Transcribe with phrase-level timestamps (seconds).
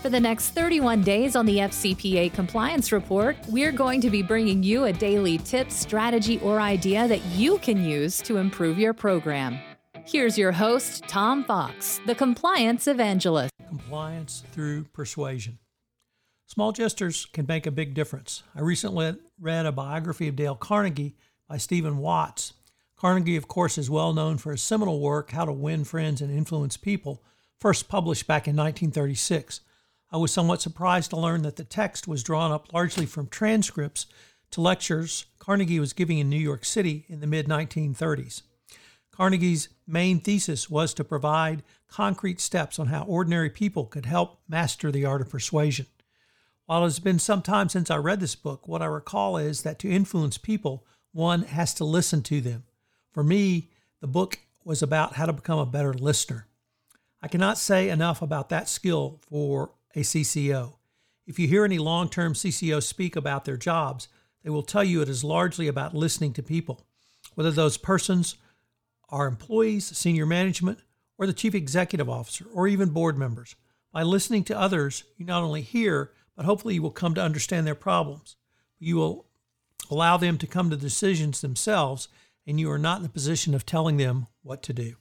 [0.00, 4.62] For the next 31 days on the FCPA Compliance Report, we're going to be bringing
[4.62, 9.58] you a daily tip, strategy, or idea that you can use to improve your program.
[10.06, 13.52] Here's your host, Tom Fox, the Compliance Evangelist.
[13.66, 15.58] Compliance through persuasion.
[16.46, 18.44] Small gestures can make a big difference.
[18.54, 21.16] I recently read a biography of Dale Carnegie
[21.48, 22.52] by Steven Watts.
[22.96, 26.30] Carnegie, of course, is well known for his seminal work, How to Win Friends and
[26.30, 27.20] Influence People,
[27.58, 29.62] first published back in 1936.
[30.10, 34.06] I was somewhat surprised to learn that the text was drawn up largely from transcripts
[34.50, 38.42] to lectures Carnegie was giving in New York City in the mid 1930s.
[39.10, 44.92] Carnegie's main thesis was to provide concrete steps on how ordinary people could help master
[44.92, 45.86] the art of persuasion.
[46.66, 49.62] While it has been some time since I read this book, what I recall is
[49.62, 52.64] that to influence people, one has to listen to them.
[53.10, 53.70] For me,
[54.00, 56.46] the book was about how to become a better listener.
[57.20, 60.74] I cannot say enough about that skill for a CCO.
[61.26, 64.08] If you hear any long term CCOs speak about their jobs,
[64.44, 66.86] they will tell you it is largely about listening to people,
[67.34, 68.36] whether those persons
[69.08, 70.78] are employees, senior management,
[71.18, 73.56] or the chief executive officer, or even board members.
[73.92, 77.66] By listening to others, you not only hear, but hopefully you will come to understand
[77.66, 78.36] their problems.
[78.78, 79.26] You will
[79.90, 82.08] allow them to come to decisions themselves,
[82.46, 84.94] and you are not in the position of telling them what to do.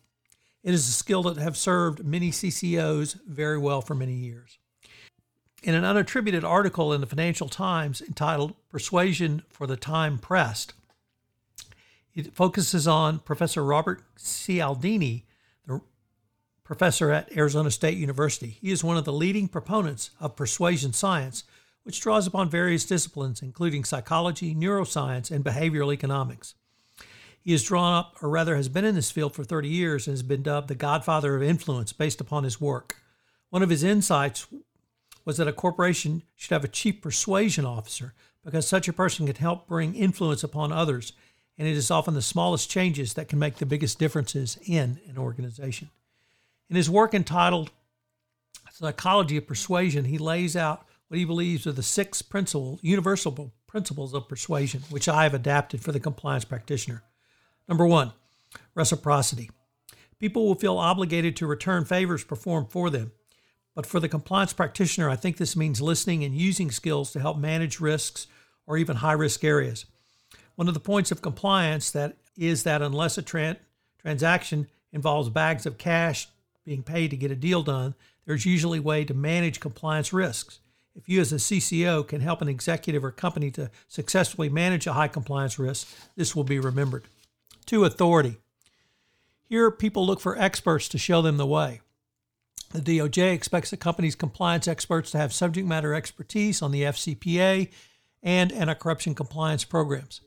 [0.63, 4.57] It is a skill that have served many CCOs very well for many years.
[5.63, 10.73] In an unattributed article in the Financial Times entitled Persuasion for the Time Pressed,
[12.13, 15.25] it focuses on Professor Robert Cialdini,
[15.65, 15.81] the
[16.63, 18.57] professor at Arizona State University.
[18.61, 21.43] He is one of the leading proponents of persuasion science,
[21.81, 26.53] which draws upon various disciplines, including psychology, neuroscience, and behavioral economics.
[27.39, 30.13] He has drawn up, or rather has been in this field for 30 years, and
[30.13, 32.97] has been dubbed the godfather of influence based upon his work.
[33.49, 34.45] One of his insights
[35.27, 38.13] was that a corporation should have a chief persuasion officer
[38.45, 41.11] because such a person can help bring influence upon others,
[41.57, 45.17] and it is often the smallest changes that can make the biggest differences in an
[45.17, 45.89] organization.
[46.69, 47.71] In his work entitled
[48.71, 54.13] Psychology of Persuasion, he lays out what he believes are the six principles, universal principles
[54.13, 57.03] of persuasion, which I have adapted for the compliance practitioner.
[57.67, 58.13] Number one,
[58.75, 59.51] reciprocity.
[60.19, 63.11] People will feel obligated to return favors performed for them.
[63.77, 67.37] But for the compliance practitioner, I think this means listening and using skills to help
[67.37, 68.25] manage risks
[68.65, 69.85] or even high risk areas.
[70.55, 73.57] One of the points of compliance that is that unless a tra-
[74.01, 76.27] transaction involves bags of cash
[76.65, 77.93] being paid to get a deal done,
[78.25, 80.59] there's usually a way to manage compliance risks.
[80.95, 84.93] If you as a CCO can help an executive or company to successfully manage a
[84.93, 87.03] high compliance risk, this will be remembered.
[87.67, 88.37] Two, authority.
[89.47, 91.81] Here, people look for experts to show them the way.
[92.71, 97.69] The DOJ expects the company's compliance experts to have subject matter expertise on the FCPA
[98.21, 100.21] and anti corruption compliance programs.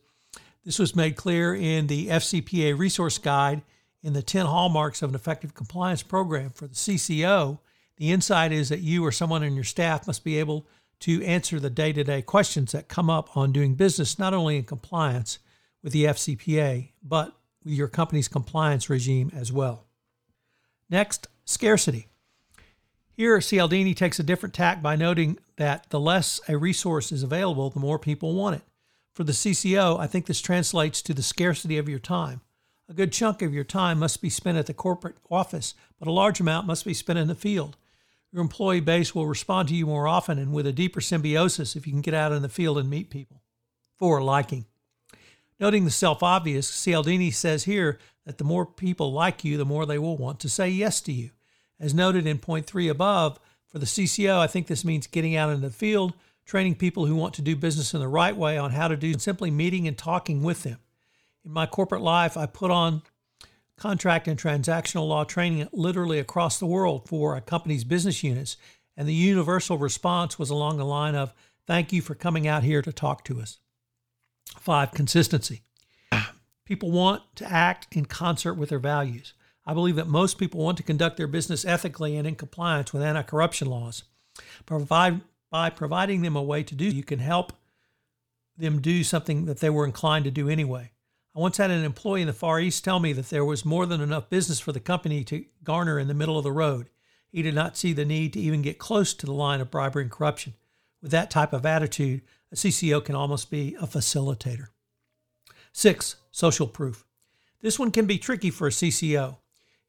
[0.65, 3.63] This was made clear in the FCPA resource guide
[4.03, 7.59] in the 10 hallmarks of an effective compliance program for the CCO.
[7.97, 10.67] The insight is that you or someone in your staff must be able
[11.01, 14.57] to answer the day to day questions that come up on doing business, not only
[14.57, 15.39] in compliance
[15.83, 17.35] with the FCPA, but
[17.65, 19.87] with your company's compliance regime as well.
[20.89, 22.10] Next, scarcity.
[23.21, 27.69] Here, Cialdini takes a different tack by noting that the less a resource is available,
[27.69, 28.63] the more people want it.
[29.13, 32.41] For the CCO, I think this translates to the scarcity of your time.
[32.89, 36.13] A good chunk of your time must be spent at the corporate office, but a
[36.13, 37.77] large amount must be spent in the field.
[38.33, 41.87] Your employee base will respond to you more often and with a deeper symbiosis if
[41.87, 43.43] you can get out in the field and meet people.
[43.99, 44.65] Four, liking.
[45.59, 49.85] Noting the self obvious, Cialdini says here that the more people like you, the more
[49.85, 51.33] they will want to say yes to you.
[51.81, 55.51] As noted in point three above, For the CCO, I think this means getting out
[55.51, 58.73] into the field, training people who want to do business in the right way on
[58.73, 60.79] how to do simply meeting and talking with them.
[61.45, 63.03] In my corporate life, I put on
[63.77, 68.57] contract and transactional law training literally across the world for a company's business units,
[68.97, 71.33] and the universal response was along the line of,
[71.67, 73.61] Thank you for coming out here to talk to us.
[74.59, 75.63] Five, consistency.
[76.65, 79.35] People want to act in concert with their values.
[79.67, 83.03] I believe that most people want to conduct their business ethically and in compliance with
[83.03, 84.05] anti corruption laws.
[84.67, 85.21] Provide,
[85.51, 87.53] by providing them a way to do, you can help
[88.57, 90.93] them do something that they were inclined to do anyway.
[91.35, 93.87] I once had an employee in the Far East tell me that there was more
[93.87, 96.89] than enough business for the company to garner in the middle of the road.
[97.31, 100.03] He did not see the need to even get close to the line of bribery
[100.03, 100.55] and corruption.
[101.01, 104.69] With that type of attitude, a CCO can almost be a facilitator.
[105.73, 107.05] Six, social proof.
[107.61, 109.37] This one can be tricky for a CCO.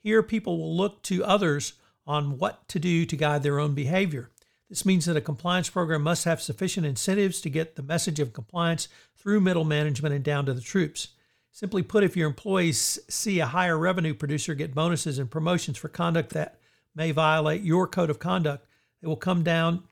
[0.01, 1.73] Here, people will look to others
[2.05, 4.29] on what to do to guide their own behavior.
[4.69, 8.33] This means that a compliance program must have sufficient incentives to get the message of
[8.33, 11.09] compliance through middle management and down to the troops.
[11.51, 15.89] Simply put, if your employees see a higher revenue producer get bonuses and promotions for
[15.89, 16.59] conduct that
[16.95, 18.65] may violate your code of conduct,
[19.01, 19.83] they will come down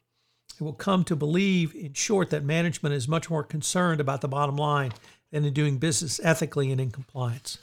[0.58, 4.28] they will come to believe in short that management is much more concerned about the
[4.28, 4.92] bottom line
[5.32, 7.60] than in doing business ethically and in compliance.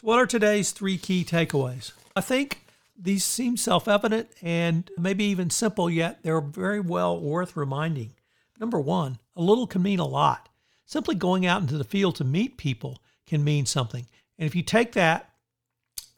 [0.00, 1.92] So what are today's three key takeaways?
[2.16, 2.64] I think
[2.98, 8.12] these seem self-evident and maybe even simple yet they're very well worth reminding.
[8.58, 10.48] Number 1, a little can mean a lot.
[10.86, 14.06] Simply going out into the field to meet people can mean something.
[14.38, 15.34] And if you take that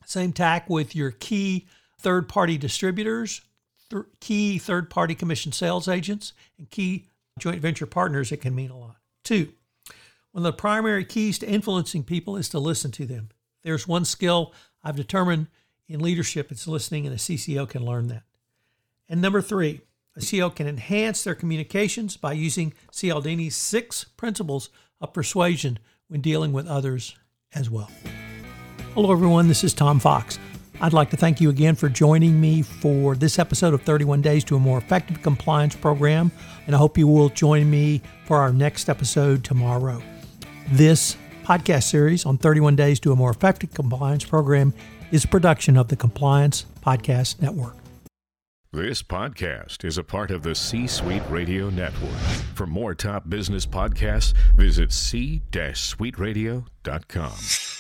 [0.07, 1.67] same tack with your key
[1.99, 3.41] third party distributors,
[3.91, 7.07] th- key third party commission sales agents, and key
[7.37, 8.99] joint venture partners, it can mean a lot.
[9.25, 9.53] Two,
[10.31, 13.31] one of the primary keys to influencing people is to listen to them.
[13.63, 15.49] There's one skill I've determined
[15.89, 18.23] in leadership, it's listening, and a CCO can learn that.
[19.09, 19.81] And number three,
[20.17, 24.71] a CEO can enhance their communications by using Cialdini's six principles
[25.01, 25.79] of persuasion
[26.09, 27.17] when dealing with others
[27.55, 27.91] as well.
[28.95, 29.49] Hello, everyone.
[29.49, 30.39] This is Tom Fox.
[30.81, 34.45] I'd like to thank you again for joining me for this episode of 31 Days
[34.45, 36.33] to a More Effective Compliance Program,
[36.67, 40.03] and I hope you will join me for our next episode tomorrow.
[40.73, 44.73] This podcast series on 31 Days to a More Effective Compliance Program
[45.11, 47.77] is a production of the Compliance Podcast Network.
[48.75, 52.17] This podcast is a part of the C Suite Radio Network.
[52.55, 57.72] For more top business podcasts, visit c-suiteradio.com.